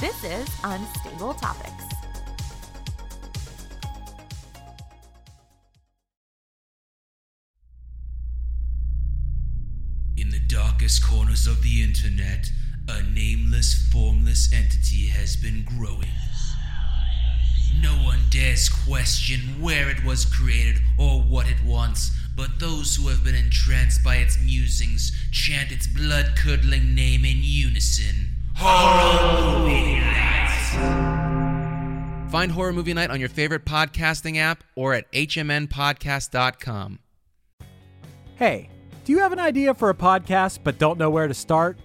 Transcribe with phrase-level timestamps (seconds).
[0.00, 1.72] This is Unstable Topics.
[10.16, 12.48] In the darkest corners of the internet,
[12.88, 16.14] a nameless, formless entity has been growing.
[17.82, 23.08] No one dares question where it was created or what it wants, but those who
[23.08, 28.27] have been entranced by its musings chant its blood curdling name in unison.
[28.60, 30.18] Horror Movie Night!
[32.30, 36.98] Find Horror Movie Night on your favorite podcasting app or at hmnpodcast.com.
[38.34, 38.68] Hey,
[39.04, 41.78] do you have an idea for a podcast but don't know where to start?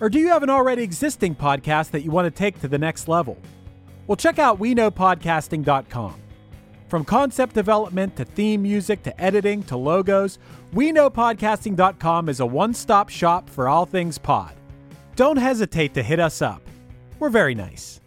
[0.00, 2.78] Or do you have an already existing podcast that you want to take to the
[2.78, 3.38] next level?
[4.06, 6.20] Well, check out WeKnowPodcasting.com.
[6.88, 10.38] From concept development to theme music to editing to logos,
[10.74, 14.54] WeKnowPodcasting.com is a one stop shop for all things pod.
[15.16, 16.60] Don't hesitate to hit us up.
[17.20, 18.00] We're very nice.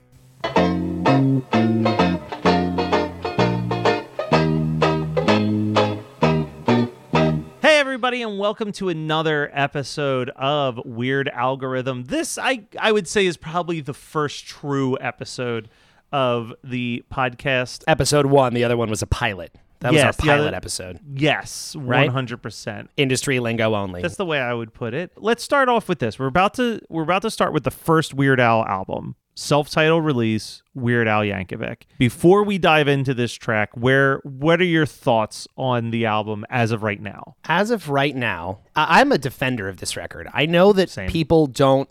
[7.61, 12.03] Hey everybody and welcome to another episode of Weird Algorithm.
[12.05, 15.69] This I I would say is probably the first true episode
[16.11, 17.83] of the podcast.
[17.87, 18.53] episode one.
[18.53, 19.55] The other one was a pilot.
[19.81, 20.99] That Yes, was our pilot other- episode.
[21.13, 22.09] Yes, Right?
[22.09, 22.87] 100%.
[22.97, 24.01] Industry lingo only.
[24.01, 25.11] That's the way I would put it.
[25.17, 26.17] Let's start off with this.
[26.17, 29.15] We're about to we're about to start with the first Weird Al album.
[29.35, 31.83] Self-titled release, Weird Al Yankovic.
[31.99, 36.71] Before we dive into this track, where what are your thoughts on the album as
[36.71, 37.35] of right now?
[37.45, 40.27] As of right now, I'm a defender of this record.
[40.33, 41.07] I know that Same.
[41.11, 41.87] people don't.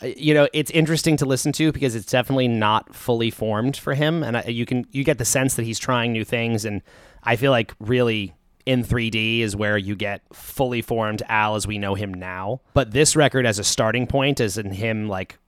[0.00, 3.94] uh, You know, it's interesting to listen to because it's definitely not fully formed for
[3.94, 6.80] him, and I, you can you get the sense that he's trying new things, and
[7.22, 8.34] I feel like really
[8.66, 12.60] in 3D is where you get fully formed Al as we know him now.
[12.74, 15.38] But this record as a starting point, as in him like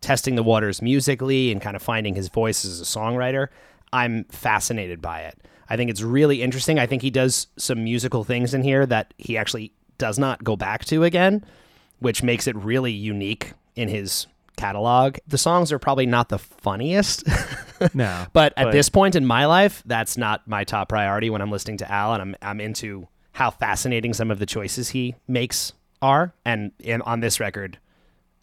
[0.00, 3.48] testing the waters musically and kind of finding his voice as a songwriter,
[3.92, 5.38] I'm fascinated by it.
[5.70, 6.78] I think it's really interesting.
[6.78, 10.56] I think he does some musical things in here that he actually does not go
[10.56, 11.44] back to again,
[11.98, 14.26] which makes it really unique in his
[14.58, 15.16] catalog.
[15.26, 17.24] The songs are probably not the funniest,
[17.94, 18.26] No.
[18.32, 21.78] but at this point in my life, that's not my top priority when I'm listening
[21.78, 26.34] to Al and I'm I'm into how fascinating some of the choices he makes are.
[26.44, 27.78] And in, on this record,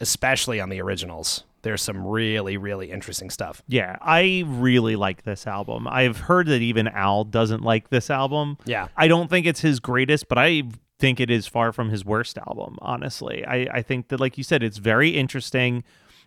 [0.00, 3.62] especially on the originals, there's some really, really interesting stuff.
[3.68, 5.86] Yeah, I really like this album.
[5.88, 8.56] I've heard that even Al doesn't like this album.
[8.64, 8.88] Yeah.
[8.96, 10.62] I don't think it's his greatest, but I
[10.98, 13.44] think it is far from his worst album, honestly.
[13.44, 15.84] I, I think that, like you said, it's very interesting.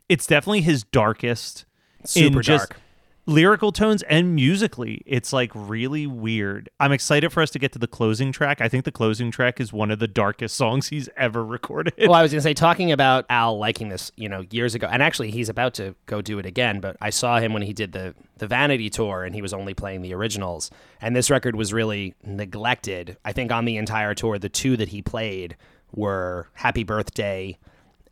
[0.09, 1.65] It's definitely his darkest.
[2.03, 2.81] Super in just dark.
[3.25, 6.67] Lyrical tones and musically, it's like really weird.
[6.79, 8.59] I'm excited for us to get to the closing track.
[8.59, 11.93] I think the closing track is one of the darkest songs he's ever recorded.
[11.99, 14.87] Well, I was going to say, talking about Al liking this, you know, years ago,
[14.91, 17.71] and actually he's about to go do it again, but I saw him when he
[17.71, 20.71] did the, the Vanity tour and he was only playing the originals.
[20.99, 23.15] And this record was really neglected.
[23.23, 25.55] I think on the entire tour, the two that he played
[25.91, 27.59] were Happy Birthday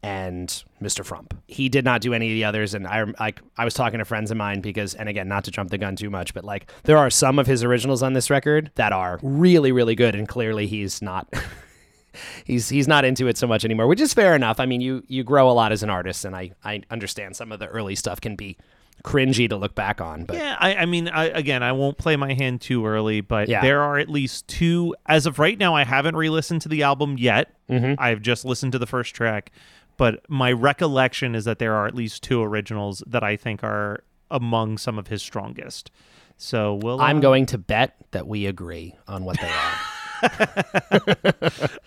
[0.03, 1.03] and Mr.
[1.05, 1.33] Frump.
[1.47, 4.05] He did not do any of the others, and I like I was talking to
[4.05, 6.71] friends of mine because, and again, not to jump the gun too much, but like
[6.83, 10.27] there are some of his originals on this record that are really, really good, and
[10.27, 11.27] clearly he's not.
[12.45, 14.59] he's he's not into it so much anymore, which is fair enough.
[14.59, 17.51] I mean, you you grow a lot as an artist, and I I understand some
[17.51, 18.57] of the early stuff can be
[19.03, 22.15] cringy to look back on, but Yeah, I, I mean, I, again, I won't play
[22.15, 23.61] my hand too early, but Yeah.
[23.61, 24.95] there are at least two.
[25.05, 27.53] As of right now, I haven't re-listened to the album yet.
[27.69, 27.93] Mm-hmm.
[27.99, 29.51] I've just listened to the first track,
[29.97, 34.03] but my recollection is that there are at least two originals that I think are
[34.31, 35.91] among some of his strongest.
[36.37, 37.01] So we'll.
[37.01, 39.73] I'm uh, going to bet that we agree on what they are.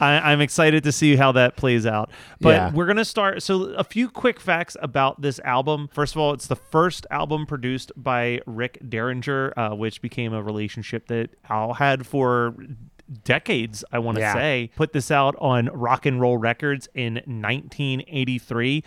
[0.01, 2.11] I, I'm excited to see how that plays out.
[2.41, 2.73] But Yeah.
[2.73, 3.43] we're gonna start.
[3.43, 5.89] So a few quick facts about this album.
[5.93, 10.43] First of all, it's the first album produced by Rick Derringer, uh, which became a
[10.43, 12.55] relationship that Al had for
[13.25, 13.85] decades.
[13.93, 14.35] I want to Yeah.
[14.35, 18.83] say put this out on Rock and Roll Records in 1983.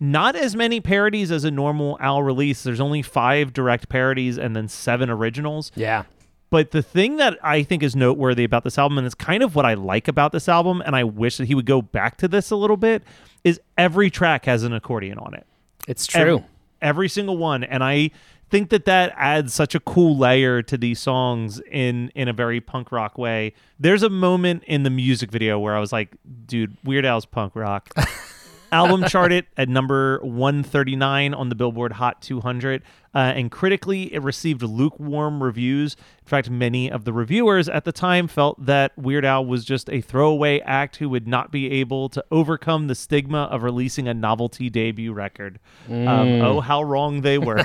[0.00, 2.62] Not as many parodies as a normal Al release.
[2.62, 5.70] There's only five direct parodies and then seven originals.
[5.74, 6.04] yeah.
[6.50, 9.56] But the thing that I think is noteworthy about this album, and it's kind of
[9.56, 12.28] what I like about this album, and I wish that he would go back to
[12.28, 13.02] this a little bit,
[13.42, 15.46] is every track has an accordion on it.
[15.88, 16.44] It's Every- true.
[16.80, 18.10] every single one, and I
[18.50, 22.60] think that that adds such a cool layer to these songs in in a very
[22.60, 23.54] punk rock way.
[23.78, 27.54] There's a moment in the music video where I was like, dude, Weird Al's punk
[27.56, 27.92] rock.
[28.74, 32.82] Album charted at number 139 on the Billboard Hot 200,
[33.14, 35.94] uh, and critically, it received lukewarm reviews.
[35.94, 39.88] In fact, many of the reviewers at the time felt that Weird Al was just
[39.90, 44.14] a throwaway act who would not be able to overcome the stigma of releasing a
[44.14, 45.60] novelty debut record.
[45.88, 47.64] Um, oh, how wrong they were.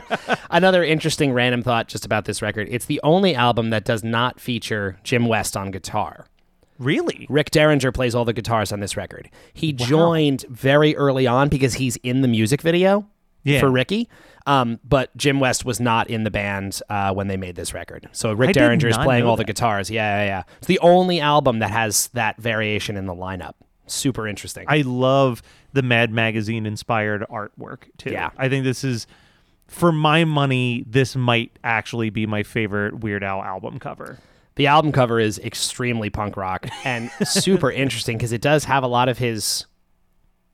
[0.50, 4.40] Another interesting random thought just about this record it's the only album that does not
[4.40, 6.26] feature Jim West on guitar.
[6.78, 7.26] Really?
[7.28, 9.30] Rick Derringer plays all the guitars on this record.
[9.54, 13.06] He joined very early on because he's in the music video
[13.44, 13.60] Yeah.
[13.60, 14.08] for Ricky.
[14.46, 18.08] Um, but Jim West was not in the band uh, when they made this record.
[18.12, 19.90] So Rick I Derringer is playing all the guitars.
[19.90, 20.42] Yeah, yeah, yeah.
[20.58, 23.52] It's the only album that has that variation in the lineup.
[23.86, 24.64] Super interesting.
[24.66, 25.42] I love
[25.74, 28.10] the Mad Magazine inspired artwork too.
[28.10, 28.30] Yeah.
[28.38, 29.06] I think this is,
[29.66, 34.18] for my money, this might actually be my favorite Weird Al album cover.
[34.58, 38.88] The album cover is extremely punk rock and super interesting because it does have a
[38.88, 39.66] lot of his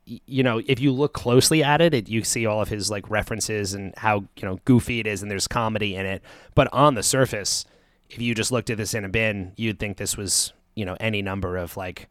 [0.06, 3.08] you know, if you look closely at it, it, you see all of his like
[3.08, 6.22] references and how, you know, goofy it is and there's comedy in it.
[6.54, 7.64] But on the surface,
[8.10, 10.94] if you just looked at this in a bin, you'd think this was, you know,
[11.00, 12.10] any number of like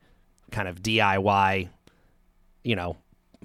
[0.52, 1.70] kind of DIY,
[2.64, 2.98] you know,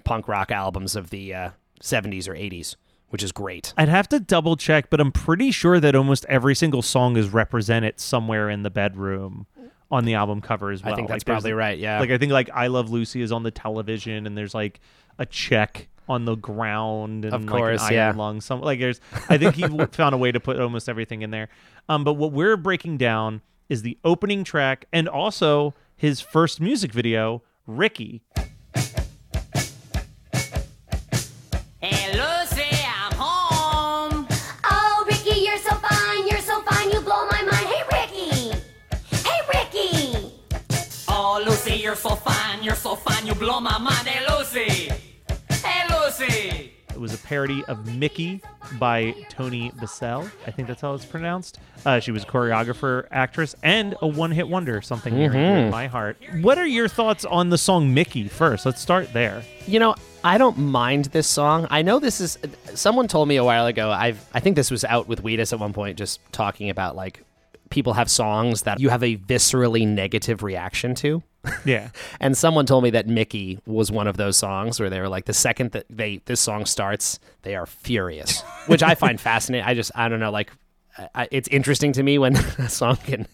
[0.05, 1.51] punk rock albums of the uh,
[1.83, 2.77] 70s or 80s,
[3.11, 3.73] which is great.
[3.77, 7.31] I'd have to double check, but I'm pretty sure that almost every single song is
[7.31, 9.47] represented somewhere in the bedroom
[9.91, 10.93] on the album cover as well.
[10.93, 11.79] I think that's Like, probably right.
[11.79, 12.01] Yeah.
[12.01, 14.81] Like I think like I Love Lucy is on the television, and there's like
[15.19, 18.07] a check on the ground, and Of like course, an yeah.
[18.07, 18.41] iron lung.
[18.41, 19.01] Some like there's.
[19.29, 21.49] I think he found a way to put almost everything in there.
[21.89, 26.93] Um, but what we're breaking down is the opening track and also his first music
[26.93, 28.23] video, Ricky.
[41.89, 44.07] You're so fine, you're so fine, you blow my mind.
[44.07, 44.93] Hey, Lucy.
[45.49, 46.75] Hey, Lucy.
[46.91, 48.43] It was a parody of Mickey
[48.79, 50.29] by Toni Basil.
[50.47, 51.59] I think that's how it's pronounced.
[51.87, 54.83] Uh, she was a choreographer, actress, and a one-hit wonder.
[54.83, 56.19] Something near and dear to my heart.
[56.43, 58.29] What are your thoughts on the song Mickey?
[58.29, 59.43] First, let's start there.
[59.67, 61.69] You know, I don't mind this song.
[61.71, 62.37] I know this is.
[62.75, 63.91] Someone told me a while ago.
[63.91, 64.23] I've.
[64.35, 67.25] I think this was out with Wheatus at one point, just talking about like
[67.71, 71.23] people have songs that you have a viscerally negative reaction to.
[71.65, 71.91] Yeah.
[72.21, 75.25] And someone told me that Mickey was one of those songs where they were like,
[75.27, 79.67] the second that they this song starts, they are furious, which I find fascinating.
[79.67, 80.51] I just I don't know, like
[81.15, 83.27] I- it's interesting to me when a song can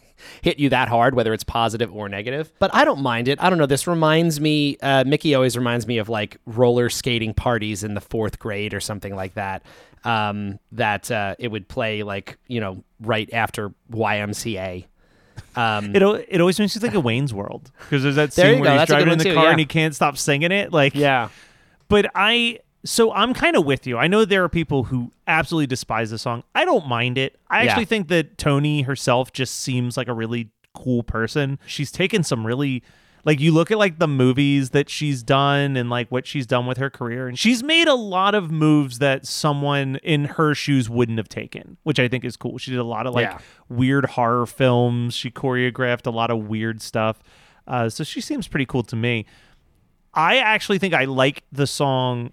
[0.42, 2.52] hit you that hard, whether it's positive or negative.
[2.58, 3.42] But I don't mind it.
[3.42, 3.66] I don't know.
[3.66, 4.76] This reminds me.
[4.80, 8.80] Uh, Mickey always reminds me of like roller skating parties in the fourth grade or
[8.80, 9.62] something like that.
[10.04, 14.84] Um, that uh, it would play like you know right after YMCA.
[15.56, 18.56] Um, It it always makes you think of Wayne's World because there's that There scene
[18.56, 18.72] you where go.
[18.72, 19.50] he's That's driving in the too, car yeah.
[19.50, 20.72] and he can't stop singing it.
[20.72, 21.28] Like, yeah.
[21.88, 23.96] But I so I'm kind of with you.
[23.96, 26.42] I know there are people who absolutely despise the song.
[26.54, 27.38] I don't mind it.
[27.48, 27.70] I Yeah.
[27.70, 31.58] actually think that Toni herself just seems like a really cool person.
[31.66, 32.82] She's taken some really
[33.24, 36.66] like you look at like the movies that she's done and like what she's done
[36.66, 40.90] with her career and she's made a lot of moves that someone in her shoes
[40.90, 42.58] wouldn't have taken, which I think is cool.
[42.58, 43.38] She did a lot of like Yeah.
[43.68, 45.14] weird horror films.
[45.14, 47.18] She choreographed a lot of weird stuff.
[47.66, 49.24] Uh, so she seems pretty cool to me.
[50.12, 52.32] I actually think I like the song.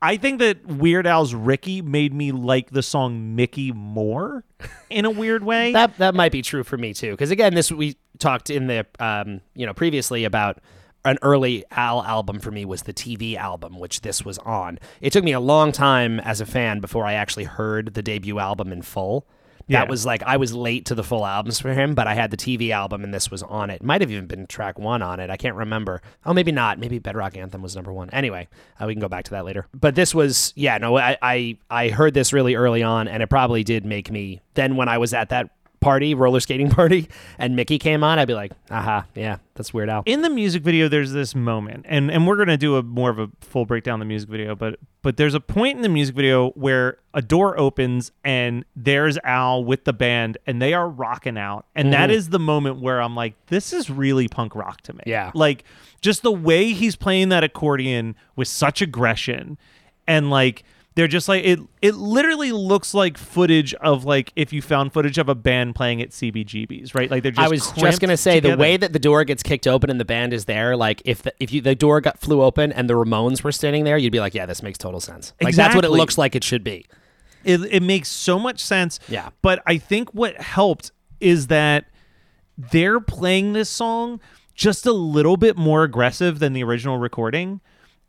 [0.00, 4.44] I think that Weird Al's Ricky made me like the song Mickey more
[4.90, 5.72] in a weird way.
[5.78, 7.12] That that might be true for me too.
[7.12, 10.58] Because again, this we talked in the um, you know previously about
[11.04, 14.78] an early Al album for me was the TV album, which this was on.
[15.00, 18.38] It took me a long time as a fan before I actually heard the debut
[18.38, 19.26] album in full.
[19.68, 19.80] Yeah.
[19.80, 22.30] That was like I was late to the full albums for him, but I had
[22.30, 23.82] the TV album and this was on it.
[23.82, 25.28] Might have even been track one on it.
[25.30, 26.00] I can't remember.
[26.24, 26.78] Oh, maybe not.
[26.78, 28.08] Maybe Bedrock Anthem was number one.
[28.10, 28.48] Anyway,
[28.80, 29.66] uh, we can go back to that later.
[29.74, 33.28] But this was, yeah, no, I, I I heard this really early on, and it
[33.28, 34.40] probably did make me.
[34.54, 37.08] Then when I was at that party, roller skating party,
[37.38, 40.02] and Mickey came on, I'd be like, aha, yeah, that's Weird Al.
[40.06, 43.10] in the music video there's this moment and and we're going to do a more
[43.10, 45.88] of a full breakdown of the music video but but there's a point in the
[45.88, 50.88] music video where a door opens and there's Al with the band and they are
[50.88, 52.18] rocking out and that mm-hmm.
[52.18, 55.32] is the moment where I'm like this is really punk rock to me Yeah.
[55.34, 55.64] like
[56.00, 59.58] just the way he's playing that accordion with such aggression
[60.06, 60.62] and like
[60.98, 61.60] They're just like it.
[61.80, 66.02] It literally looks like footage of like if you found footage of a band playing
[66.02, 67.08] at CBGB's, right?
[67.08, 67.46] Like they're just.
[67.46, 68.56] I was just gonna say together.
[68.56, 71.22] the way that the door gets kicked open and the band is there, like if
[71.22, 74.10] the, if you the door got flew open and the Ramones were standing there, you'd
[74.10, 75.34] be like, yeah, this makes total sense.
[75.40, 76.84] Like that's what it looks like it should be.
[77.44, 78.98] it, it makes so much sense.
[79.06, 79.28] Yeah.
[79.40, 80.90] But I think what helped
[81.20, 81.84] is that
[82.56, 84.18] they're playing this song
[84.56, 87.60] just a little bit more aggressive than the original recording.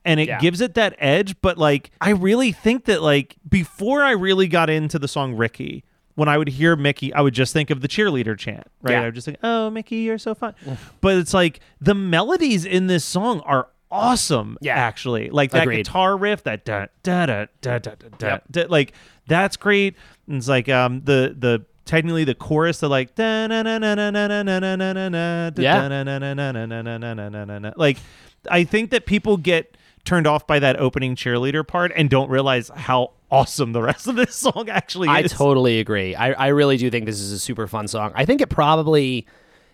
[0.06, 0.40] And it Yeah.
[0.40, 1.36] gives it that edge.
[1.42, 5.84] But like, I really think that like before I really got into the song Ricky,
[6.16, 8.94] when I would hear Mickey, I would just think of the cheerleader chant, right?
[8.94, 9.02] Yeah.
[9.02, 10.54] I would just think, oh, Mickey, you're so fun.
[11.02, 14.76] but it's like the melodies in this song are awesome, Yeah.
[14.76, 15.30] actually.
[15.30, 15.86] Like that Agreed.
[15.86, 18.44] guitar riff, that da da da da da da da, Yep.
[18.52, 18.94] da, like
[19.28, 19.96] that's great.
[20.28, 23.96] And it's like um the the technically the chorus, the like da na na na
[23.96, 25.88] na na na na na na na na Yeah.
[25.88, 27.72] na na na na na na na na na na na.
[27.76, 27.98] Like
[28.50, 29.76] I think that people get
[30.10, 34.16] turned off by that opening cheerleader part and don't realize how awesome the rest of
[34.16, 35.14] this song actually is.
[35.34, 36.16] I totally agree.
[36.16, 38.12] I, I really do think this is a super fun song.
[38.16, 39.28] I think it probably,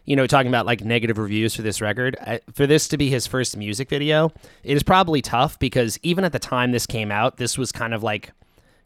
[0.04, 3.10] you know, talking about like negative reviews for this record, I, for this to be
[3.10, 4.32] his first music video,
[4.64, 7.94] it is probably tough because even at the time this came out, this was kind
[7.94, 8.32] of like,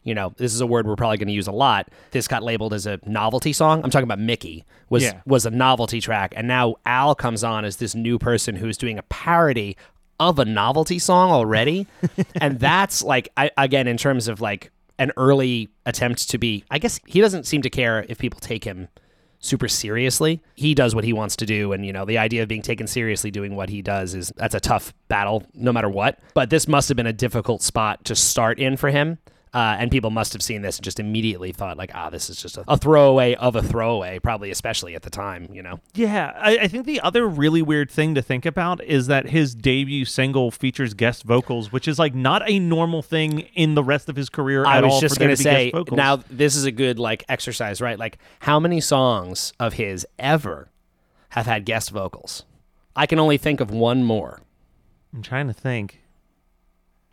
[0.03, 1.89] you know, this is a word we're probably going to use a lot.
[2.11, 3.81] This got labeled as a novelty song.
[3.83, 5.21] I'm talking about Mickey was Yeah.
[5.25, 8.97] was a novelty track, and now Al comes on as this new person who's doing
[8.99, 9.75] a parody
[10.19, 11.87] of a novelty song already,
[12.41, 16.63] and that's like I, again in terms of like an early attempt to be.
[16.69, 18.89] I guess he doesn't seem to care if people take him
[19.39, 20.41] super seriously.
[20.55, 22.85] He does what he wants to do, and you know the idea of being taken
[22.85, 26.19] seriously doing what he does is that's a tough battle no matter what.
[26.33, 29.17] But this must have been a difficult spot to start in for him.
[29.51, 32.39] Uh, and people must have seen this and just immediately thought like, ah, this is
[32.39, 35.79] just a, a throwaway of a throwaway, probably especially at the time, you know.
[35.95, 39.55] Yeah, I, I think the other really weird thing to think about is that his
[39.55, 44.07] debut single features guest vocals, which is like not a normal thing in the rest
[44.07, 46.99] of his career I at was just gonna to say now this is a good
[46.99, 47.97] like exercise, right?
[47.97, 50.69] Like how many songs of his ever
[51.29, 52.43] have had guest vocals?
[52.95, 54.41] I can only think of one more
[55.13, 56.01] I'm trying to think.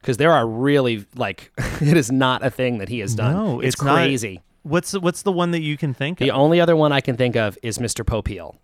[0.07, 3.35] Because there are really like it is not a thing that he has done.
[3.35, 4.41] No, it's, it's not- crazy.
[4.63, 6.25] What's the, what's the one that you can think of?
[6.25, 6.41] The of?
[6.41, 8.05] only other one I can think of is Mr.
[8.05, 8.57] Popeil.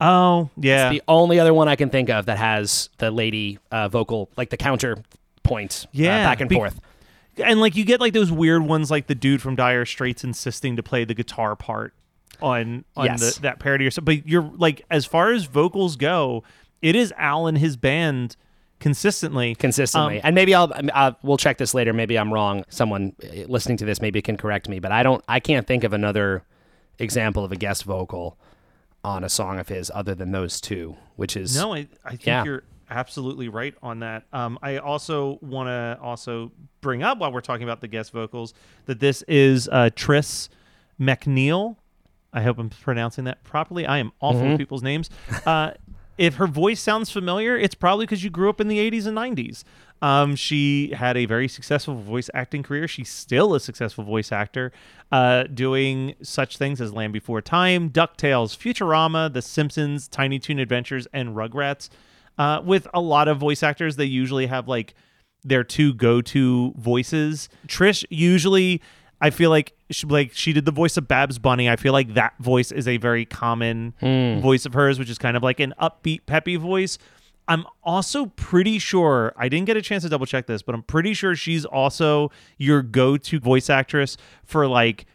[0.00, 0.90] oh, yeah.
[0.90, 4.50] The only other one I can think of that has the lady uh, vocal, like
[4.50, 4.98] the counter
[5.42, 6.80] point, uh, Yeah, back and be- forth.
[7.42, 10.76] and like you get like those weird ones like the dude from Dire Straits insisting
[10.76, 11.92] to play the guitar part
[12.40, 13.34] on on Yes.
[13.36, 14.18] the, that parody or something.
[14.20, 16.44] But you're like as far as vocals go,
[16.82, 18.36] it is Al and his band
[18.80, 19.54] consistently.
[19.54, 20.16] consistently.
[20.16, 21.92] Um, and maybe I'll, uh, we'll check this later.
[21.92, 22.64] Maybe I'm wrong.
[22.68, 25.24] Someone uh, listening to this maybe can correct me, but I don't.
[25.28, 26.42] I can't think of another
[26.98, 28.38] example of a guest vocal
[29.04, 32.26] on a song of his other than those two, which is No, I, I think
[32.26, 32.44] Yeah.
[32.44, 34.24] you're absolutely right on that.
[34.32, 38.54] Um, I also want to also bring up while we're talking about the guest vocals
[38.86, 40.48] that this is uh, Tress
[41.00, 41.76] MacNeille.
[42.32, 43.86] I hope I'm pronouncing that properly.
[43.86, 44.50] I am awful Mm-hmm.
[44.50, 45.08] with people's names.
[45.44, 45.72] Uh,
[46.18, 49.16] if her voice sounds familiar, it's probably because you grew up in the 80s and
[49.16, 49.64] 90s.
[50.02, 52.86] Um, she had a very successful voice acting career.
[52.86, 54.72] She's still a successful voice actor,
[55.10, 61.06] uh, doing such things as Land Before Time, DuckTales, Futurama, The Simpsons, Tiny Toon Adventures,
[61.12, 61.88] and Rugrats.
[62.38, 64.94] Uh, with a lot of voice actors, they usually have like
[65.42, 67.48] their two go-to voices.
[67.66, 68.82] Trish usually,
[69.20, 71.70] I feel like she, like she did the voice of Babs Bunny.
[71.70, 73.94] I feel like that voice is a very common
[74.42, 76.98] voice of hers, which is kind of like an upbeat, peppy voice.
[77.48, 80.82] I'm also pretty sure I didn't get a chance to double check this, but I'm
[80.82, 85.06] pretty sure she's also your go-to voice actress for like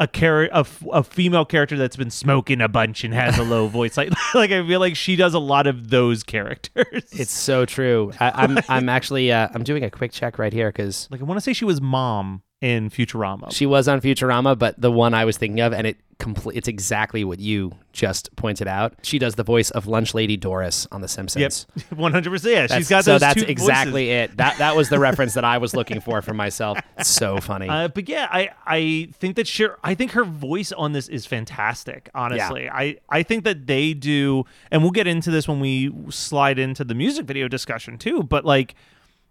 [0.00, 3.44] a char- a, f- a female character that's been smoking a bunch and has a
[3.44, 3.96] low voice.
[3.96, 7.04] Like like I feel like she does a lot of those characters.
[7.12, 8.12] It's so true.
[8.20, 11.24] I, I'm I'm actually uh, I'm doing a quick check right here because like I
[11.24, 13.52] want to say she was mom in Futurama.
[13.52, 16.68] she was on Futurama, but the one I was thinking of, and it complete it's
[16.68, 18.94] exactly what you just pointed out.
[19.02, 21.66] She does the voice of Lunch Lady Doris on The Yep, Simpsons.
[21.94, 22.54] one hundred percent.
[22.54, 24.30] Yeah, That's- she's got so that's exactly voices.
[24.32, 24.36] it.
[24.38, 26.78] That that was the reference that I was looking for for myself.
[26.96, 27.68] It's so funny.
[27.68, 31.26] Uh, but yeah, I I think that she I think her voice on this is
[31.26, 32.08] fantastic.
[32.14, 36.58] Honestly, I I think that they do, and we'll get into this when we slide
[36.58, 38.22] into the music video discussion too.
[38.22, 38.74] But like,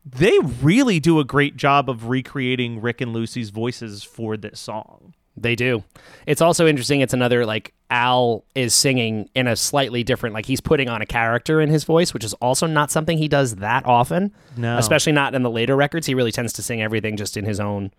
[0.06, 5.14] they really do a great job of recreating Rick and Lucy's voices for this song.
[5.38, 5.84] They do.
[6.26, 7.02] It's also interesting.
[7.02, 11.06] It's another like Al is singing in a slightly different, like he's putting on a
[11.06, 14.34] character in his voice, which is also not something he does that often.
[14.56, 14.78] No.
[14.78, 16.08] Especially not in the later records.
[16.08, 17.92] He really tends to sing everything just in his own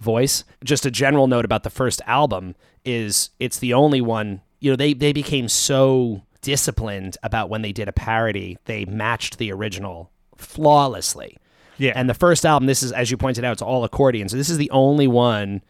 [0.00, 0.44] voice.
[0.64, 4.76] Just a general note about the first album is it's the only one, you know,
[4.76, 10.10] they, they became so disciplined about when they did a parody, they matched the original
[10.36, 11.36] flawlessly.
[11.78, 11.92] Yeah.
[11.96, 14.28] And the first album, this is as you pointed out, it's all accordion.
[14.28, 15.60] So this is the only one.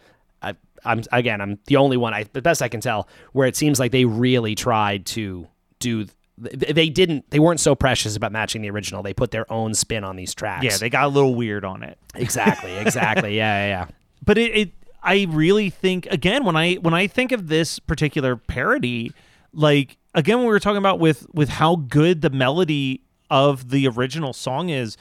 [0.42, 0.54] I,
[0.84, 2.12] I'm again, I'm the only one.
[2.12, 5.46] I the best I can tell where it seems like they really tried to
[5.78, 6.04] do.
[6.04, 7.30] th- They didn't.
[7.30, 9.02] They weren't so precious about matching the original.
[9.02, 10.64] They put their own spin on these tracks.
[10.64, 11.96] Yeah, they got a little weird on it.
[12.14, 13.36] exactly, exactly.
[13.36, 13.86] Yeah, yeah, yeah.
[14.24, 14.70] but it, it
[15.06, 19.12] i really think again when i when i think of this particular parody
[19.52, 23.86] like again when we were talking about with with how good the melody of the
[23.88, 24.96] original song is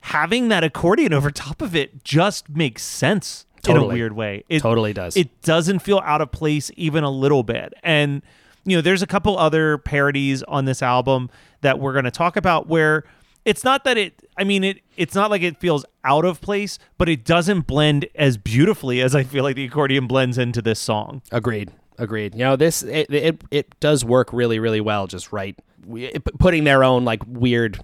[0.00, 4.58] having that accordion over top of it just makes sense in a weird way it
[4.60, 5.16] Totally does.
[5.16, 8.20] it doesn't feel out of place even a little bit and
[8.64, 12.36] you know there's a couple other parodies on this album that we're going to talk
[12.36, 13.04] about where
[13.44, 16.78] it's not that it i mean it it's not like it feels out of place
[16.98, 20.80] but it doesn't blend as beautifully as i feel like the accordion blends into this
[20.80, 21.70] song Agreed.
[21.98, 22.34] Agreed.
[22.34, 25.06] You know, this it it, it does work really really well.
[25.06, 25.58] Just right,
[25.94, 27.82] it- putting their own like weird.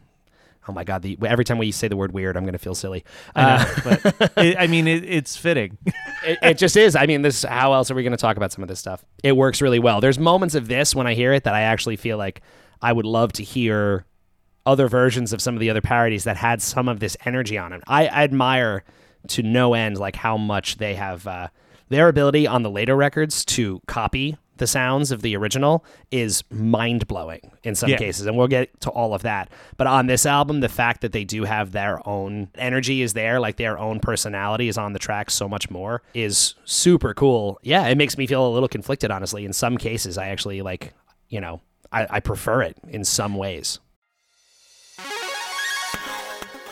[0.69, 1.01] Oh my god!
[1.01, 3.05] The every time we say the word weird, I'm gonna feel silly.
[3.35, 5.79] Uh, but it, i mean it, it's fitting
[6.25, 6.95] it, it just is.
[6.95, 7.43] I mean, this.
[7.43, 9.05] How else are we going to talk about some of this stuff?
[9.23, 10.01] It works really well.
[10.01, 12.43] There's moments of this when I hear it that I actually feel like
[12.83, 14.05] I would love to hear
[14.67, 17.73] other versions of some of the other parodies that had some of this energy on
[17.73, 17.83] it.
[17.87, 18.85] I, I admire
[19.29, 21.49] to no end like how much they have uh,
[21.89, 27.07] their ability on the later records to copy the sounds of the original is mind
[27.07, 27.97] blowing in some Yeah.
[27.97, 29.49] cases, and we'll get to all of that.
[29.77, 33.39] But on this album, the fact that they do have their own energy is there,
[33.39, 37.61] like their own personality is on the track so much more, is super cool.
[37.63, 39.45] Yeah, it makes me feel a little conflicted, honestly.
[39.45, 40.93] In some cases, I actually like,
[41.29, 41.61] you know,
[41.93, 43.79] I, I prefer it in some ways.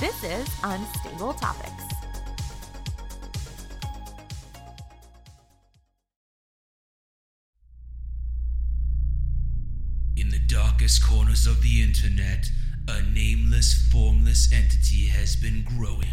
[0.00, 1.84] This is Unstable Topics.
[10.16, 12.50] In the darkest corners of the internet,
[12.88, 16.08] a nameless, formless entity has been growing.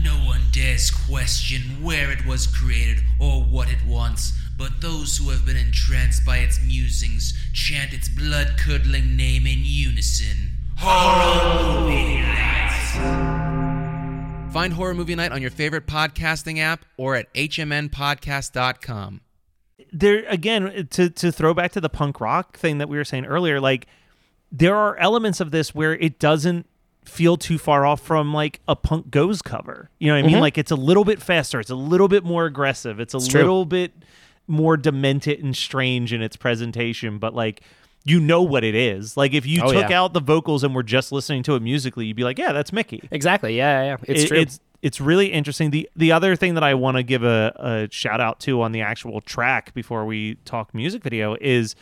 [0.00, 5.30] No one dares question where it was created or what it wants, but those who
[5.30, 10.51] have been entranced by its musings chant its blood curdling name in unison.
[10.84, 12.72] Horror Movie Night!
[14.52, 19.20] Find Horror Movie Night on your favorite podcasting app or at hmnpodcast.com.
[19.92, 23.26] there again to to throw back to the punk rock thing that we were saying
[23.26, 23.86] earlier like
[24.50, 26.66] there are elements of this where it doesn't
[27.04, 30.32] feel too far off from like a punk goes cover you know what i mean
[30.32, 30.40] mm-hmm.
[30.40, 33.40] like it's a little bit faster it's a little bit more aggressive it's a true.
[33.40, 33.92] little bit
[34.48, 37.62] more demented and strange in its presentation but like
[38.04, 40.00] you know what it is like if you Oh, took yeah.
[40.02, 42.72] out the vocals and were just listening to it musically you'd be like yeah that's
[42.72, 43.56] mickey Exactly.
[43.56, 43.88] Yeah, yeah.
[43.90, 43.96] yeah.
[44.08, 44.38] It's it- true.
[44.38, 45.70] It's it's really interesting.
[45.70, 48.72] The the other thing that I want to give a, a shout out to on
[48.72, 51.76] the actual track before we talk music video is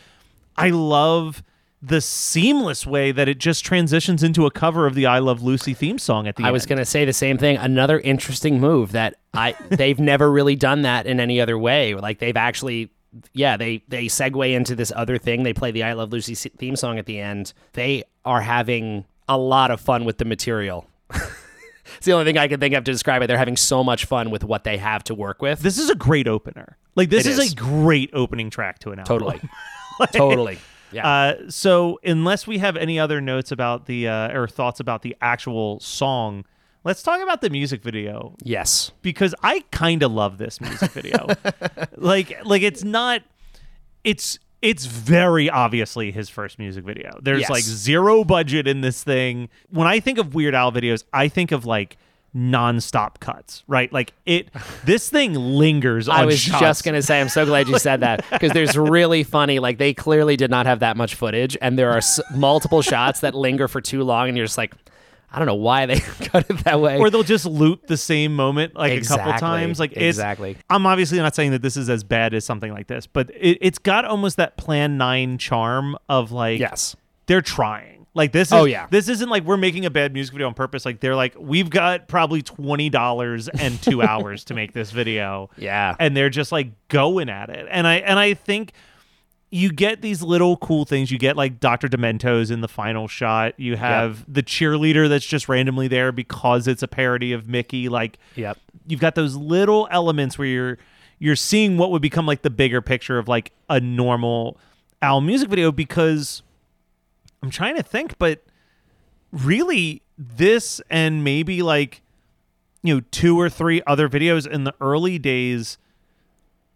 [0.55, 1.41] I love
[1.81, 5.73] the seamless way that it just transitions into a cover of the I Love Lucy
[5.73, 6.45] theme song at the end.
[6.45, 6.53] I end.
[6.53, 7.57] was going to say the same thing.
[7.57, 11.95] Another interesting move that I they've never really done that in any other way.
[11.95, 12.91] Like they've actually
[13.33, 15.43] yeah, they they segue into this other thing.
[15.43, 17.53] They play the I Love Lucy theme song at the end.
[17.73, 20.87] They are having a lot of fun with the material.
[21.13, 23.27] it's the only thing I can think of to describe it.
[23.27, 25.59] They're having so much fun with what they have to work with.
[25.59, 26.77] This is a great opener.
[26.95, 27.53] Like this is, is.
[27.53, 29.19] a great opening track to an album.
[29.19, 29.41] totally.
[30.13, 30.59] totally.
[30.91, 31.07] Yeah.
[31.07, 35.15] Uh, so unless we have any other notes about the uh, or thoughts about the
[35.21, 36.45] actual song,
[36.83, 38.91] let's talk about the music video yes.
[39.01, 41.27] because I kind of love this music video.
[41.97, 43.21] like like it's not
[44.03, 47.17] it's it's very obviously his first music video.
[47.21, 47.49] There's Yes.
[47.49, 49.49] like zero budget in this thing.
[49.69, 51.97] When I think of Weird Al videos, I think of like
[52.33, 53.91] non-stop cuts, right?
[53.91, 54.49] Like it
[54.85, 56.59] this thing lingers on I was shots.
[56.61, 59.59] just gonna say, I'm so glad you said that because there's really funny.
[59.59, 63.19] Like they clearly did not have that much footage, and there are s- multiple shots
[63.19, 64.73] that linger for too long, and you're just like,
[65.31, 66.97] I don't know why they cut it that way.
[66.97, 69.79] or they'll just loop the same moment like a couple times.
[69.79, 70.57] Like it's, Exactly.
[70.69, 73.57] I'm obviously not saying that this is as bad as something like this, but it,
[73.61, 76.95] it's got almost that Plan Nine charm of like yes,
[77.27, 77.99] they're trying.
[78.13, 78.87] Like this is Oh, yeah.
[78.89, 80.85] this isn't like we're making a bad music video on purpose.
[80.85, 85.49] Like they're like, we've got probably twenty dollars and two hours to make this video.
[85.55, 85.95] Yeah.
[85.97, 87.67] And they're just like going at it.
[87.71, 88.73] And I and I think
[89.53, 91.11] you get these little cool things.
[91.11, 91.89] You get like Dr.
[91.89, 93.53] Demento's in the final shot.
[93.59, 97.89] You have the cheerleader that's just randomly there because it's a parody of Mickey.
[97.89, 98.57] Like Yep.
[98.87, 100.77] you've got those little elements where you're
[101.19, 104.57] you're seeing what would become like the bigger picture of like a normal
[105.01, 106.41] Al music video because
[107.43, 108.43] I'm trying to think, but
[109.31, 112.01] really this and maybe like
[112.83, 115.77] you know two or three other videos in the early days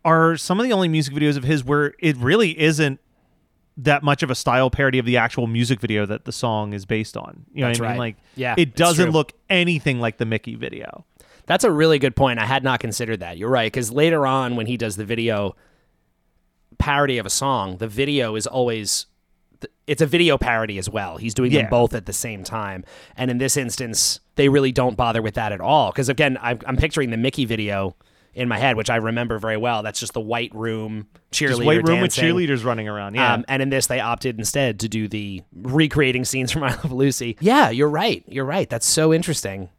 [0.06, 3.02] are some of the only music videos of his where it really isn't
[3.78, 6.86] that much of a style parody of the actual music video that the song is
[6.86, 7.46] based on.
[7.54, 8.00] You know That's what I mean?
[8.00, 8.06] right.
[8.06, 11.06] Like Yeah, it doesn't look anything like the Mickey video.
[11.46, 12.40] That's a really good point.
[12.40, 13.38] I had not considered that.
[13.38, 13.70] You're right.
[13.72, 15.56] Because later on, when he does the video
[16.78, 19.08] parody of a song, the video is always.
[19.88, 21.18] It's a video parody as well.
[21.18, 21.62] He's doing Yeah.
[21.62, 22.84] them both at the same time.
[23.18, 25.92] And in this instance, they really don't bother with that at all.
[25.92, 27.96] Because again, I'm, I'm picturing the Mickey video
[28.36, 29.82] in my head, which I remember very well.
[29.82, 32.02] That's just the white room cheerleader Just white room dancing.
[32.02, 33.16] with cheerleaders running around.
[33.16, 33.34] Yeah.
[33.34, 36.92] Um, and in this, they opted instead to do the recreating scenes from I Love
[36.92, 37.38] Lucy.
[37.40, 38.24] Yeah, you're right.
[38.28, 38.70] You're right.
[38.70, 39.70] That's so interesting.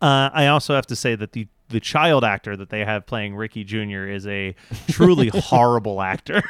[0.00, 3.34] Uh, I also have to say that the the child actor that they have playing
[3.34, 4.04] Ricky Jr.
[4.06, 4.54] is a
[4.88, 6.42] truly horrible actor.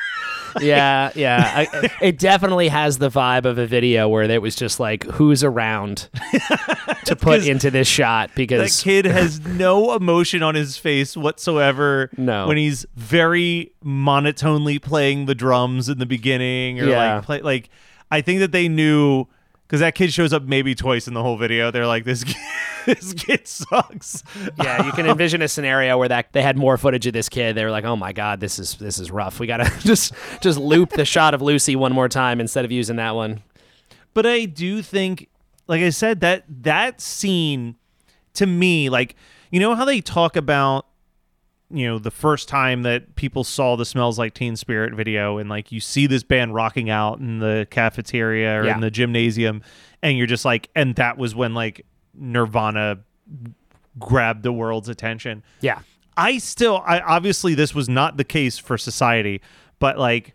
[0.60, 1.66] yeah, yeah.
[1.72, 5.42] I, it definitely has the vibe of a video where it was just like, who's
[5.44, 6.08] around
[7.06, 8.28] to put into this shot?
[8.30, 12.10] that Because kid has no emotion on his face whatsoever.
[12.16, 12.46] No.
[12.48, 17.14] when he's very monotonely playing the drums in the beginning, or Yeah.
[17.16, 17.70] like play like.
[18.10, 19.26] I think that they knew
[19.66, 21.70] because that kid shows up maybe twice in the whole video.
[21.70, 22.36] They're like, this kid,
[22.86, 24.22] this kid sucks.
[24.62, 27.56] yeah, you can envision a scenario where that they had more footage of this kid.
[27.56, 29.40] They were like, oh my god, this is this is rough.
[29.40, 32.96] We gotta just just loop the shot of Lucy one more time instead of using
[32.96, 33.42] that one.
[34.12, 35.28] but I do think,
[35.66, 37.76] like I said, that that scene
[38.34, 39.16] to me, like
[39.50, 40.86] you know how they talk about,
[41.70, 45.48] you know, the first time that people saw the "Smells Like Teen Spirit" video, and
[45.48, 48.74] like you see this band rocking out in the cafeteria or Yeah.
[48.74, 49.62] in the gymnasium,
[50.02, 52.98] and you're just like, and that was when like Nirvana
[53.98, 55.42] grabbed the world's attention.
[55.60, 55.80] Yeah,
[56.16, 59.40] I still, I obviously this was not the case for society,
[59.78, 60.34] but like,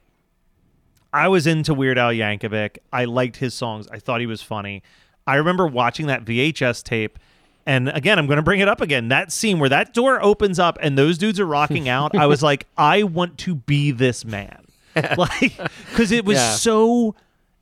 [1.14, 2.78] I was into Weird Al Yankovic.
[2.92, 3.88] I liked his songs.
[3.92, 4.84] I thought he was funny.
[5.28, 7.20] I remember watching that VHS tape,
[7.70, 9.10] and again, I'm going to bring it up again.
[9.10, 12.16] That scene where that door opens up and those dudes are rocking out.
[12.16, 14.66] I was like, I want to be this man,
[15.18, 15.58] like,
[15.92, 16.52] because it was Yeah.
[16.56, 17.16] so,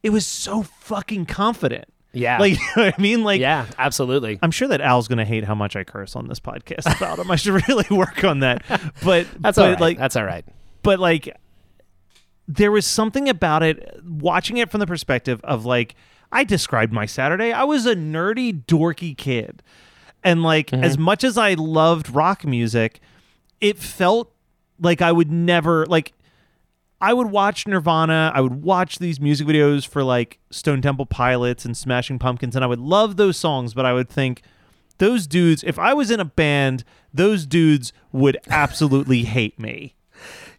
[0.04, 1.86] it was so fucking confident.
[2.14, 3.24] yeah, Like, you know I mean?
[3.24, 4.40] Like, yeah, absolutely.
[4.42, 7.30] I'm sure that Al's gonna hate how much I curse on this podcast about him.
[7.30, 8.64] I should really work on that.
[9.04, 9.80] But That's but all right.
[9.82, 10.46] like That's all right.
[10.84, 11.36] but like
[12.48, 15.96] there was something about it watching it from the perspective of like
[16.32, 17.52] I described my Saturday.
[17.52, 19.62] I was a nerdy, dorky kid.
[20.24, 21.04] And like as mm-hmm.
[21.04, 23.00] much as I loved rock music,
[23.62, 24.34] it felt
[24.80, 26.14] like I would never like
[27.00, 31.64] I would watch Nirvana, I would watch these music videos for like Stone Temple Pilots
[31.64, 34.42] and Smashing Pumpkins and I would love those songs, but I would think
[34.98, 39.96] those dudes, if I was in a band, those dudes would absolutely hate me.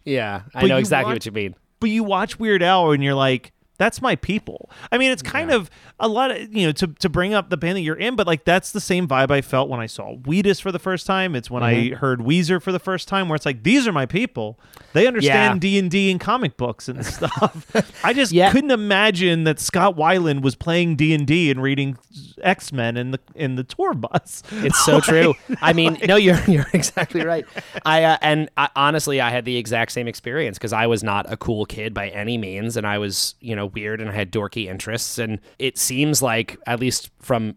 [0.05, 1.55] Yeah, I But know exactly watch- what you mean.
[1.79, 4.69] But you watch Weird Al and you're like, that's my people.
[4.91, 7.57] I mean, it's kind of a lot of you know to to bring up the
[7.57, 10.13] band that you're in, but like that's the same vibe I felt when I saw
[10.17, 11.35] Wheatus for the first time.
[11.35, 14.05] It's when I heard Weezer for the first time, where it's like these are my
[14.05, 14.59] people.
[14.93, 17.65] They understand D and D and comic books and stuff.
[18.03, 18.51] I just Yeah.
[18.51, 21.97] couldn't imagine that Scott Weiland was playing D and D and reading
[22.41, 24.43] X Men in the in the tour bus.
[24.69, 25.33] It's so true.
[25.61, 27.45] I mean, no, you're you're exactly right.
[27.85, 31.31] I uh, and I, honestly, I had the exact same experience because I was not
[31.31, 34.31] a cool kid by any means, and I was you know weird and I had
[34.31, 37.55] dorky interests, and it seems like at least from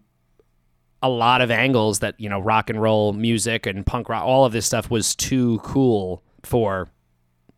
[1.01, 4.45] a lot of angles that you know rock and roll music and punk rock, all
[4.45, 6.89] of this stuff was too cool for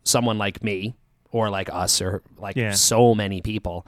[0.04, 0.96] someone like me
[1.32, 2.72] or like us or like Yeah.
[2.72, 3.86] so many people.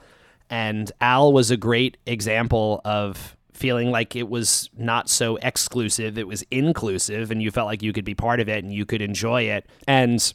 [0.50, 6.28] And Al was a great example of feeling like it was not so exclusive, it
[6.28, 9.02] was inclusive, and you felt like you could be part of it and you could
[9.02, 9.66] enjoy it.
[9.88, 10.34] And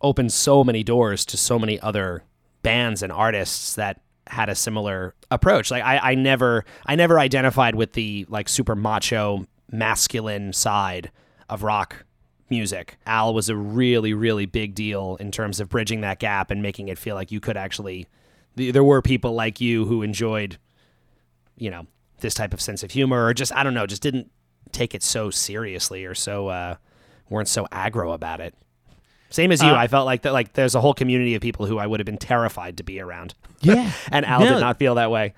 [0.00, 2.24] opened so many doors to so many other
[2.62, 5.70] bands and artists that had a similar approach.
[5.70, 11.10] Like I, I never I never identified with the like super macho masculine side
[11.48, 12.04] of rock
[12.48, 12.98] music.
[13.06, 16.88] Al was a really, really big deal in terms of bridging that gap and making
[16.88, 18.06] it feel like you could actually
[18.54, 20.58] there were people like you who enjoyed,
[21.56, 21.86] you know,
[22.20, 24.30] this type of sense of humor or just I don't know, just didn't
[24.70, 26.76] take it so seriously or so uh
[27.28, 28.54] weren't so aggro about it.
[29.32, 31.66] Same as you, Uh, I felt like that like there's a whole community of people
[31.66, 33.34] who I would have been terrified to be around.
[33.62, 34.54] Yeah, And Al No.
[34.54, 35.34] did not feel that way.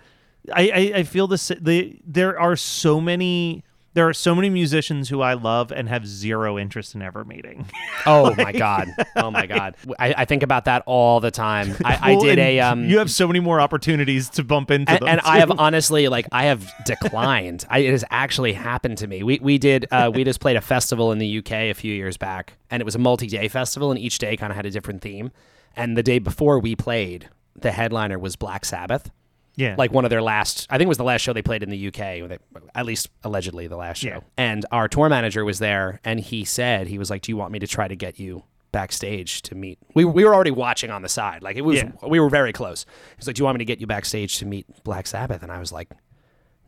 [0.53, 1.51] I, I, I feel this.
[1.61, 6.07] The, there are so many there are so many musicians who I love and have
[6.07, 7.67] zero interest in ever meeting.
[8.07, 8.89] Oh my god!
[9.17, 9.77] Oh my god!
[9.99, 11.75] I, I think about that all the time.
[11.85, 12.85] I, I did a um.
[12.85, 15.09] you have so many more opportunities to bump into and, them.
[15.09, 17.65] and I have honestly like I have declined.
[17.71, 19.23] I, it has actually happened to me.
[19.23, 22.19] We we did uh, we just played a festival in the UK a few years
[22.19, 25.01] back, and it was a multi-day festival, and each day kind of had a different
[25.01, 25.31] theme.
[25.77, 29.11] And the day before we played, the headliner was Black Sabbath.
[29.57, 31.63] Yeah, like one of their last i think it was the last show they played
[31.63, 32.39] in the uk they,
[32.75, 34.09] at least allegedly the last show.
[34.09, 34.21] Yeah.
[34.37, 37.53] and our tour manager was there and he said he was like do you want
[37.53, 39.79] me to try to get you backstage to meet?
[39.95, 41.45] We, we were already watching on the side.
[41.45, 41.93] Like it was Yeah.
[42.09, 42.85] we were very close.
[43.17, 45.45] He's like do you want me to get you backstage to meet black sabbath?
[45.45, 45.89] And i was like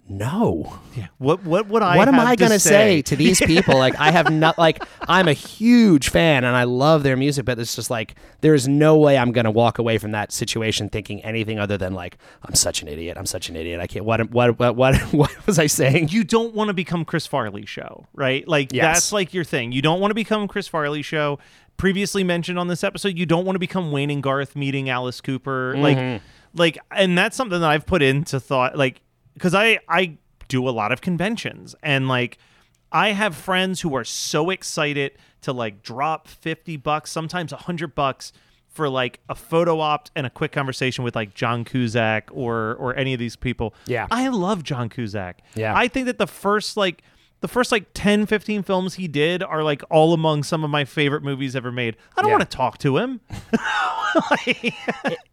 [0.08, 0.78] no
[1.18, 1.96] what what would I?
[1.96, 3.76] what am have I to gonna say to these people?
[3.76, 7.58] Like, I have not like I'm a huge fan and I love their music, but
[7.58, 11.24] it's just like there is no way I'm gonna walk away from that situation thinking
[11.24, 13.16] anything other than like I'm such an idiot.
[13.18, 13.80] I'm such an idiot.
[13.80, 14.04] I can't.
[14.04, 16.08] What what what what, what was I saying?
[16.10, 18.46] you don't want to become Chris Farley show, right?
[18.46, 18.84] Like Yes.
[18.84, 19.72] that's like your thing.
[19.72, 21.38] You don't want to become Chris Farley show.
[21.76, 25.20] Previously mentioned on this episode, you don't want to become Wayne and Garth meeting Alice
[25.20, 25.74] Cooper.
[25.74, 25.82] Mm-hmm.
[25.82, 26.22] Like
[26.54, 29.00] like and that's something that I've put into thought like
[29.38, 30.18] cuz I I
[30.48, 32.38] do a lot of conventions and like
[32.92, 38.32] I have friends who are so excited to like drop 50 bucks, sometimes 100 bucks
[38.68, 42.94] for like a photo opt and a quick conversation with like John Cusack or or
[42.96, 43.74] any of these people.
[43.86, 44.06] Yeah.
[44.10, 45.42] I love John Cusack.
[45.54, 45.74] Yeah.
[45.74, 47.02] I think that the first like
[47.40, 50.84] the first like 10 15 films he did are like all among some of my
[50.84, 51.96] favorite movies ever made.
[52.16, 52.36] I don't Yeah.
[52.38, 53.20] want to talk to him.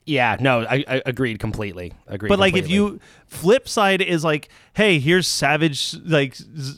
[0.06, 1.94] Yeah, no, I, I agreed completely.
[2.08, 2.28] Agreed.
[2.28, 6.38] But like if you flip side is like, hey, here's Savage like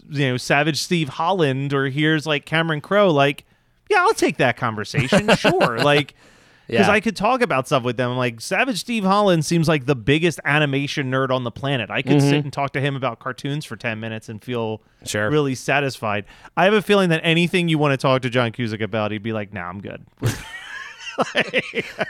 [0.10, 3.44] you know, Savage Steve Holland or here's like Cameron Crowe like
[3.90, 5.28] yeah, I'll take that conversation.
[5.38, 5.80] sure.
[5.80, 6.14] Like
[6.68, 6.92] because Yeah.
[6.94, 8.16] I could talk about stuff with them.
[8.18, 11.90] Like Savage Steve Holland seems like the biggest animation nerd on the planet.
[11.90, 15.06] I could sit and talk to him about cartoons for ten minutes and feel Mm-hmm.
[15.06, 15.30] Sure.
[15.30, 16.26] really satisfied.
[16.58, 19.22] I have a feeling that anything you want to talk to John Cusack about, he'd
[19.22, 20.04] be like, "Nah, I'm good."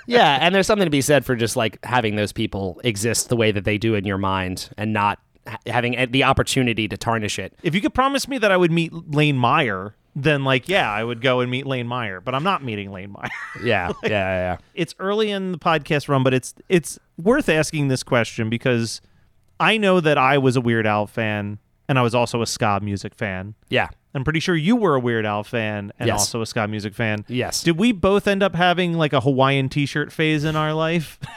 [0.07, 3.35] yeah, and there's something to be said for just like having those people exist the
[3.35, 5.19] way that they do in your mind and not
[5.67, 7.53] having the opportunity to tarnish it.
[7.61, 11.03] if you could promise me that I would meet Lane Meyer, then like, yeah, I
[11.03, 12.21] would go and meet Lane Meyer.
[12.21, 13.29] But I'm not meeting Lane Meyer.
[13.63, 14.09] Yeah, yeah, yeah.
[14.09, 14.57] yeah.
[14.73, 19.01] it's early in the podcast run, but it's it's worth asking this question because
[19.59, 22.79] I know that I was a Weird Al fan and I was also a ska
[22.81, 23.55] music fan.
[23.69, 23.87] Yeah.
[24.13, 26.19] I'm pretty sure you were a Weird Al fan and Yes.
[26.19, 27.25] also a ska music fan.
[27.27, 27.63] Yes.
[27.63, 31.19] Did we both end up having like a Hawaiian T-shirt phase in our life?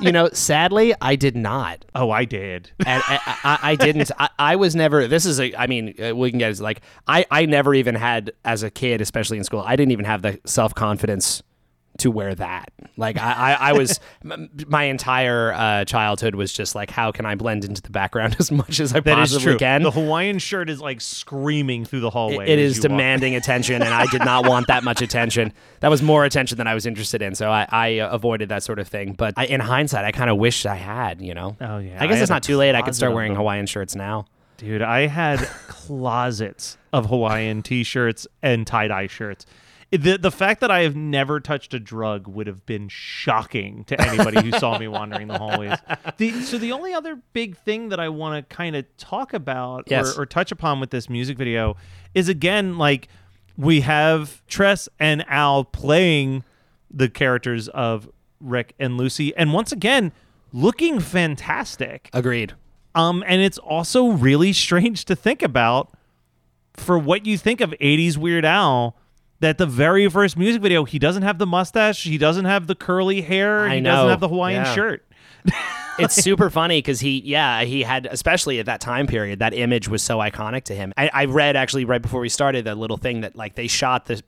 [0.00, 1.84] You know, sadly, I did not.
[1.94, 2.70] oh, I did.
[2.84, 4.10] and I, I, I didn't.
[4.18, 5.08] I, I was never.
[5.08, 5.54] This is a.
[5.56, 6.60] I mean, uh, we can get it.
[6.60, 9.60] Like I, I never even had as a kid, especially in school.
[9.60, 11.42] I didn't even have the self confidence
[11.98, 12.72] to wear that.
[12.96, 14.00] Like I, I, I was.
[14.24, 18.36] m- my entire uh, childhood was just like, how can I blend into the background
[18.40, 19.58] as much as I That is possibly true.
[19.58, 19.82] can?
[19.82, 22.46] The Hawaiian shirt is like screaming through the hallway.
[22.46, 22.98] It- it as is you walk.
[22.98, 25.52] demanding attention, and I did not want that much attention.
[25.80, 28.62] That was more attention than I was interested in, so I, I uh, avoided that
[28.62, 29.12] sort of thing.
[29.12, 31.20] But I, in hindsight, I kind of wish I had.
[31.20, 31.56] You know.
[31.60, 32.02] Oh, yeah.
[32.02, 32.74] I guess it's not too late.
[32.74, 33.38] I could closet start of wearing them.
[33.38, 34.26] Hawaiian shirts now.
[34.58, 39.44] Dude, I had closets of Hawaiian t-shirts and tie-dye shirts.
[39.92, 44.00] The the fact that I have never touched a drug would have been shocking to
[44.00, 45.78] anybody who saw me wandering the hallways.
[46.18, 49.84] The, so the only other big thing that I want to kind of talk about
[49.86, 50.16] Yes.
[50.16, 51.76] or, or touch upon with this music video
[52.14, 53.08] is again like
[53.56, 56.42] we have Tress and Al playing
[56.90, 58.08] the characters of
[58.40, 60.12] Rick and Lucy, and once again
[60.52, 62.08] looking fantastic.
[62.12, 62.54] Agreed.
[62.94, 65.92] Um, and it's also really strange to think about
[66.74, 68.96] for what you think of 80s Weird Al.
[69.40, 72.74] That the very first music video, he doesn't have the mustache, he doesn't have the
[72.74, 74.74] curly hair, he doesn't have the Hawaiian Yeah.
[74.74, 75.04] shirt.
[75.98, 79.88] it's super funny because he, yeah, he had, especially at that time period, that image
[79.88, 80.92] was so iconic to him.
[80.96, 84.06] I, I read actually right before we started a little thing that like they shot
[84.06, 84.22] the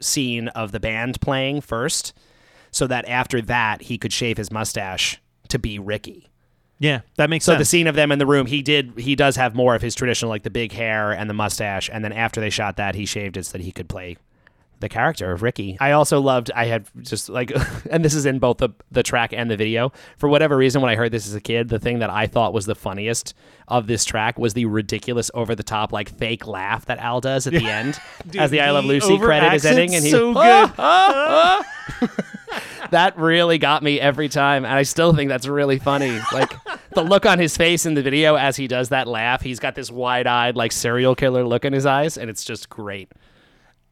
[0.00, 2.12] scene of the band playing first,
[2.70, 6.28] so that after that he could shave his mustache to be Ricky.
[6.78, 7.56] Yeah, that makes So sense.
[7.56, 9.82] So the scene of them in the room, he did, he does have more of
[9.82, 12.94] his traditional like the big hair and the mustache, and then after they shot that,
[12.94, 14.16] he shaved it so that he could play
[14.80, 15.76] the character of Ricky.
[15.78, 17.52] I also loved I had just like
[17.90, 19.92] and this is in both the the track and the video.
[20.16, 22.52] For whatever reason when I heard this as a kid, the thing that I thought
[22.52, 23.34] was the funniest
[23.68, 27.46] of this track was the ridiculous over the top like fake laugh that Al does
[27.46, 28.00] at the end
[28.38, 31.62] as the I Love Lucy credit is ending and he so "Ah,
[32.00, 32.10] good."
[32.90, 36.18] that really got me every time and I still think that's really funny.
[36.32, 36.52] Like
[36.94, 39.74] the look on his face in the video as he does that laugh, he's got
[39.74, 43.12] this wide-eyed like serial killer look in his eyes and it's just great.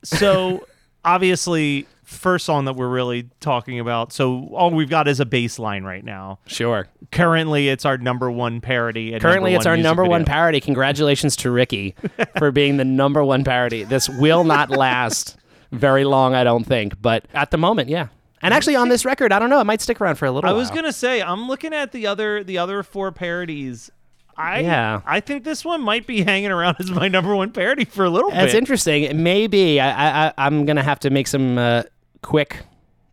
[0.03, 0.67] so
[1.09, 4.13] obviously first song that we're really talking about.
[4.13, 6.39] So all we've got is a baseline right now.
[6.47, 6.89] Sure.
[7.13, 9.13] Currently, it's our number one parody.
[9.13, 10.61] And Currently, it's our number one parody.
[10.61, 11.95] Congratulations to Ricky
[12.39, 13.85] for being the number one parody.
[13.85, 15.37] This will not last
[15.73, 17.01] very long, I don't think.
[17.01, 18.09] But at the moment, yeah.
[18.41, 19.61] And actually, on this record, I don't know.
[19.61, 20.49] It might stick around for a little bit.
[20.49, 20.61] I while.
[20.61, 23.91] was gonna say I'm looking at the other the other four parodies.
[24.39, 25.01] I Yeah.
[25.05, 28.11] I think this one might be hanging around as my number one parody for a
[28.11, 28.59] little That's bit.
[28.59, 29.23] interesting.
[29.23, 31.83] Maybe I, I, I'm going to have to make some uh,
[32.23, 32.61] quick,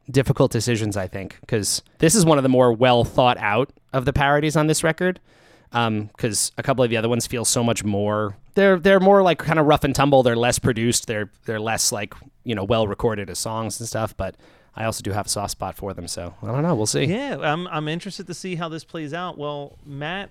[0.09, 0.95] difficult decisions.
[0.95, 4.55] I think because this is one of the more well thought out of the parodies
[4.55, 5.19] on this record.
[5.71, 8.37] Because a couple of the other ones feel so much more.
[8.53, 10.23] They're they're more like kind of rough and tumble.
[10.23, 11.07] They're less produced.
[11.07, 12.13] They're they're less like
[12.45, 14.15] you know well recorded as songs and stuff.
[14.15, 14.35] But
[14.77, 16.07] I also do have a soft spot for them.
[16.07, 16.75] So I don't know.
[16.75, 17.03] We'll see.
[17.05, 19.37] Yeah, I'm I'm interested to see how this plays out.
[19.37, 20.29] Well, Matt,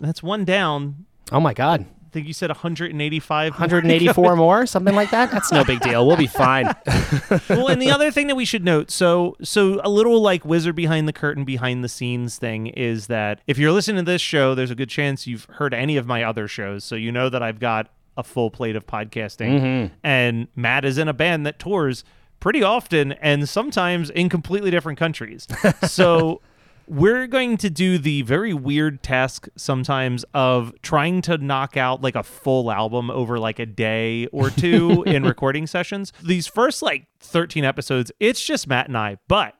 [0.00, 1.06] that's one down.
[1.32, 1.82] Oh my God.
[1.82, 3.52] I think you said 185.
[3.52, 5.32] 184 more, something like that.
[5.32, 6.06] That's no big deal.
[6.06, 6.66] We'll be fine.
[7.48, 10.76] well, and the other thing that we should note, so so a little like wizard
[10.76, 14.54] behind the curtain, behind the scenes thing is that if you're listening to this show,
[14.54, 17.42] there's a good chance you've heard any of my other shows, so you know that
[17.42, 19.60] I've got a full plate of podcasting.
[19.60, 19.94] Mm-hmm.
[20.02, 22.04] And Matt is in a band that tours
[22.40, 25.46] pretty often and sometimes in completely different countries.
[25.82, 26.40] so
[26.86, 32.14] we're going to do the very weird task sometimes of trying to knock out like
[32.14, 36.12] a full album over like a day or two in recording sessions.
[36.22, 39.54] These first like 13 episodes, it's just Matt and I, but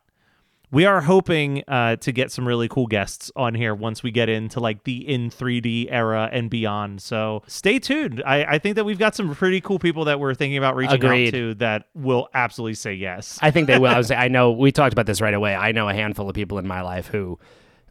[0.74, 4.28] we are hoping uh, to get some really cool guests on here once we get
[4.28, 7.00] into like the in 3D era and beyond.
[7.00, 8.20] So stay tuned.
[8.26, 10.96] I, I think that we've got some pretty cool people that we're thinking about reaching
[10.96, 11.28] Agreed.
[11.28, 13.38] out to that will absolutely say yes.
[13.40, 13.90] I think they will.
[13.90, 15.54] I, was, I know we talked about this right away.
[15.54, 17.38] I know a handful of people in my life who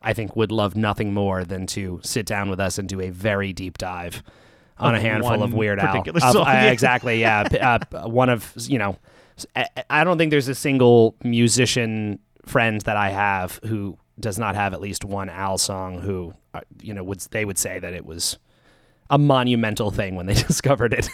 [0.01, 3.11] I think would love nothing more than to sit down with us and do a
[3.11, 4.21] very deep dive
[4.77, 6.01] on a handful of Weird Al.
[6.05, 6.49] Of, uh.
[6.69, 7.21] Exactly.
[7.21, 7.47] Yeah.
[7.93, 8.97] Uh, one of you know,
[9.55, 14.55] I, I don't think there's a single musician friend that I have who does not
[14.55, 15.99] have at least one Al song.
[16.01, 18.37] Who uh, you know would they would say that it was
[19.09, 21.09] a monumental thing when they discovered it.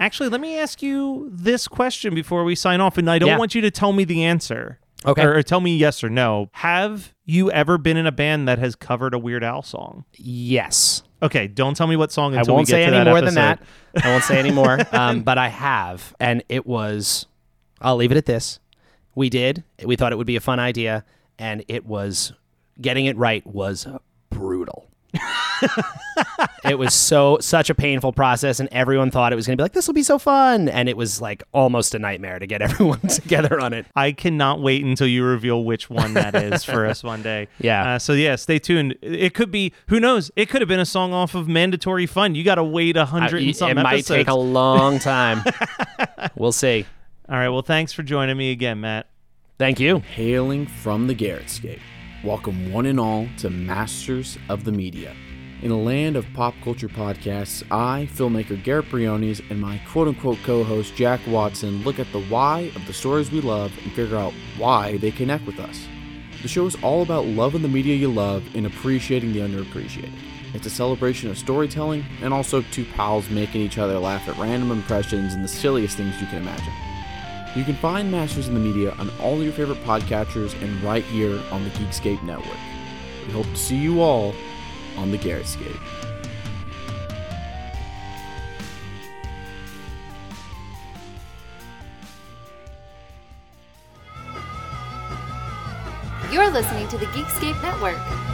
[0.00, 3.38] Actually, let me ask you this question before we sign off, and I don't Yeah.
[3.38, 4.78] want you to tell me the answer.
[5.06, 5.22] Okay.
[5.22, 6.48] Or, or tell me yes or no.
[6.52, 10.04] Have you ever been in a band that has covered a Weird Al song?
[10.14, 11.02] yes.
[11.22, 13.34] Okay, don't tell me what song I until won't we get say any more than
[13.34, 13.62] that.
[14.02, 14.78] I won't say any more.
[14.92, 17.24] Um, but I have, and it was.
[17.80, 18.60] I'll leave it at this.
[19.14, 19.64] We did.
[19.84, 21.04] We thought it would be a fun idea,
[21.38, 22.32] and it was.
[22.80, 23.86] Getting it right was
[24.30, 24.88] brutal.
[26.64, 29.64] it was so such a painful process, and everyone thought it was going to be
[29.64, 32.62] like this will be so fun, and it was like almost a nightmare to get
[32.68, 33.86] everyone together on it.
[33.94, 37.48] I cannot wait until you reveal which one that is for us one day.
[37.60, 37.94] Yeah.
[37.94, 38.96] Uh, so yeah, stay tuned.
[39.00, 40.30] It could be who knows.
[40.36, 42.34] It could have been a song off of Mandatory Fun.
[42.34, 44.08] You got to wait a hundred and it might episodes.
[44.08, 45.44] take a long time.
[46.34, 46.86] we'll see.
[47.26, 47.48] All right.
[47.48, 49.08] Well, thanks for joining me again, Matt.
[49.56, 50.00] Thank you.
[50.00, 51.80] Hailing from the Garrettscape,
[52.22, 55.16] welcome one and all to Masters of the Media.
[55.62, 60.36] In a land of pop culture podcasts, I, filmmaker Garrett Briones, and my quote unquote
[60.44, 64.18] co host Jack Watson look at the why of the stories we love and figure
[64.18, 65.86] out why they connect with us.
[66.42, 70.12] The show is all about loving the media you love and appreciating the underappreciated.
[70.52, 74.70] It's a celebration of storytelling and also two pals making each other laugh at random
[74.72, 76.72] impressions and the silliest things you can imagine.
[77.54, 81.40] You can find Masters in the Media on all your favorite podcatchers and right here
[81.52, 82.58] on the Geekscape Network.
[83.26, 84.34] We hope to see you all
[84.96, 85.80] on the Garrettscape.
[96.32, 98.33] You're listening to the Geekscape Network.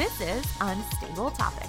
[0.00, 1.68] This is Unstable Topics.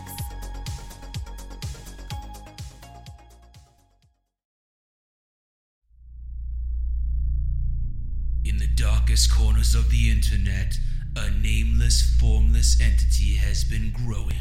[8.46, 10.78] In the darkest corners of the internet,
[11.18, 14.40] a nameless, formless entity has been growing.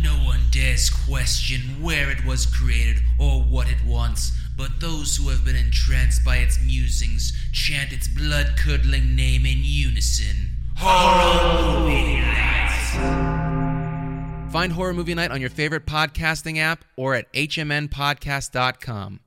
[0.00, 5.28] No one dares question where it was created or what it wants, but those who
[5.28, 12.20] have been entranced by its musings chant its blood curdling name in unison Horror Movie
[12.20, 12.40] Night!
[14.50, 19.20] Find Horror Movie Night on your favorite podcasting app or at hmnpodcast.com.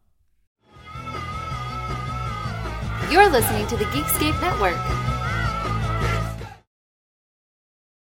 [3.12, 5.17] You're listening to the Geekscape Network.